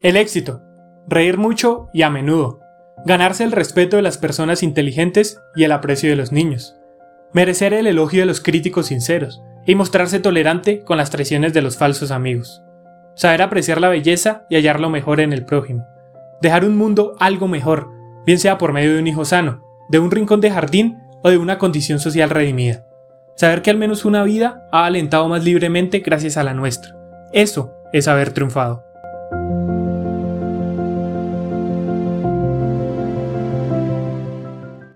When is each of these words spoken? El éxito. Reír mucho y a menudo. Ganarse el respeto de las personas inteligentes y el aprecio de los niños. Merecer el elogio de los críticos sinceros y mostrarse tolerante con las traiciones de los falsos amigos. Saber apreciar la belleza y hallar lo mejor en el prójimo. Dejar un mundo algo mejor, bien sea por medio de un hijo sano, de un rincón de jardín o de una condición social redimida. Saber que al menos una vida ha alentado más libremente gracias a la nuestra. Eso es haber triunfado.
El 0.00 0.16
éxito. 0.16 0.62
Reír 1.08 1.38
mucho 1.38 1.88
y 1.92 2.02
a 2.02 2.10
menudo. 2.10 2.60
Ganarse 3.04 3.42
el 3.42 3.50
respeto 3.50 3.96
de 3.96 4.02
las 4.02 4.16
personas 4.16 4.62
inteligentes 4.62 5.40
y 5.56 5.64
el 5.64 5.72
aprecio 5.72 6.08
de 6.08 6.14
los 6.14 6.30
niños. 6.30 6.76
Merecer 7.32 7.74
el 7.74 7.88
elogio 7.88 8.20
de 8.20 8.26
los 8.26 8.40
críticos 8.40 8.86
sinceros 8.86 9.42
y 9.66 9.74
mostrarse 9.74 10.20
tolerante 10.20 10.84
con 10.84 10.98
las 10.98 11.10
traiciones 11.10 11.52
de 11.52 11.62
los 11.62 11.76
falsos 11.76 12.12
amigos. 12.12 12.62
Saber 13.16 13.42
apreciar 13.42 13.80
la 13.80 13.88
belleza 13.88 14.46
y 14.48 14.54
hallar 14.54 14.78
lo 14.78 14.88
mejor 14.88 15.18
en 15.18 15.32
el 15.32 15.44
prójimo. 15.44 15.84
Dejar 16.40 16.64
un 16.64 16.76
mundo 16.76 17.14
algo 17.18 17.48
mejor, 17.48 17.90
bien 18.24 18.38
sea 18.38 18.56
por 18.56 18.72
medio 18.72 18.94
de 18.94 19.00
un 19.00 19.08
hijo 19.08 19.24
sano, 19.24 19.64
de 19.88 19.98
un 19.98 20.12
rincón 20.12 20.40
de 20.40 20.52
jardín 20.52 20.98
o 21.24 21.30
de 21.30 21.38
una 21.38 21.58
condición 21.58 21.98
social 21.98 22.30
redimida. 22.30 22.86
Saber 23.34 23.62
que 23.62 23.70
al 23.70 23.78
menos 23.78 24.04
una 24.04 24.22
vida 24.22 24.64
ha 24.70 24.84
alentado 24.84 25.28
más 25.28 25.42
libremente 25.42 25.98
gracias 25.98 26.36
a 26.36 26.44
la 26.44 26.54
nuestra. 26.54 26.94
Eso 27.32 27.74
es 27.92 28.06
haber 28.06 28.30
triunfado. 28.30 28.87